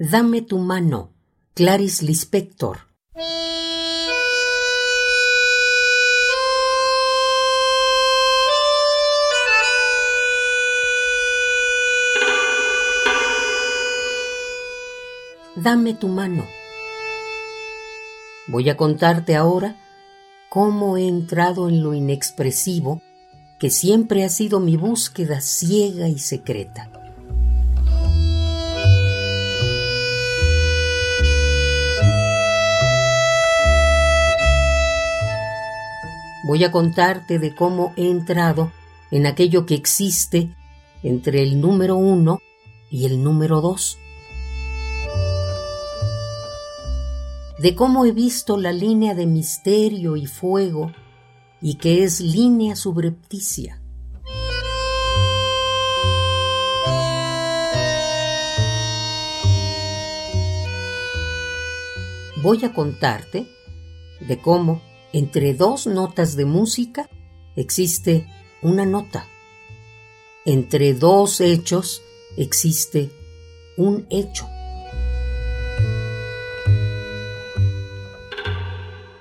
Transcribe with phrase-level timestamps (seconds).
[0.00, 1.12] Dame tu mano,
[1.54, 2.78] Clarice Lispector.
[15.56, 16.46] Dame tu mano.
[18.46, 19.74] Voy a contarte ahora
[20.48, 23.02] cómo he entrado en lo inexpresivo
[23.58, 26.97] que siempre ha sido mi búsqueda ciega y secreta.
[36.48, 38.72] Voy a contarte de cómo he entrado
[39.10, 40.56] en aquello que existe
[41.02, 42.40] entre el número uno
[42.90, 43.98] y el número dos.
[47.58, 50.90] De cómo he visto la línea de misterio y fuego
[51.60, 53.82] y que es línea subrepticia.
[62.42, 63.46] Voy a contarte
[64.26, 67.08] de cómo entre dos notas de música
[67.56, 68.26] existe
[68.62, 69.26] una nota.
[70.44, 72.02] Entre dos hechos
[72.36, 73.10] existe
[73.76, 74.48] un hecho.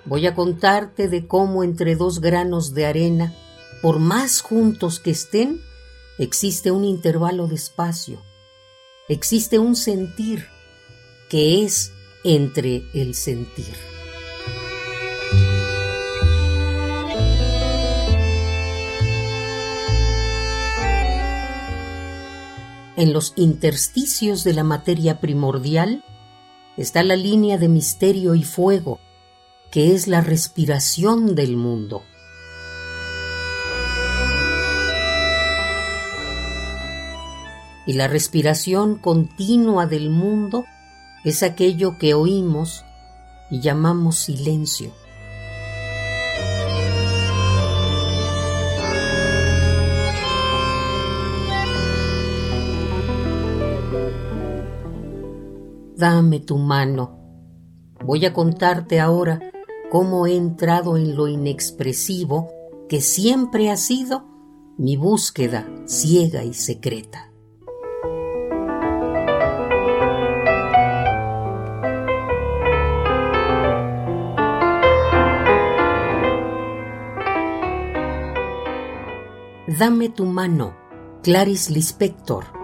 [0.06, 3.36] Voy a contarte de cómo entre dos granos de arena,
[3.82, 5.60] por más juntos que estén,
[6.18, 8.22] existe un intervalo de espacio.
[9.10, 10.48] Existe un sentir
[11.30, 11.92] que es
[12.24, 13.97] entre el sentir.
[22.98, 26.04] En los intersticios de la materia primordial
[26.78, 29.00] está la línea de misterio y fuego,
[29.70, 32.02] que es la respiración del mundo.
[37.86, 40.66] Y la respiración continua del mundo
[41.24, 42.84] es aquello que oímos
[43.52, 44.92] y llamamos silencio.
[55.98, 57.18] Dame tu mano.
[58.06, 59.52] Voy a contarte ahora
[59.90, 62.52] cómo he entrado en lo inexpresivo
[62.88, 64.24] que siempre ha sido
[64.78, 67.32] mi búsqueda ciega y secreta.
[79.80, 80.76] Dame tu mano,
[81.24, 82.57] Clarice Lispector.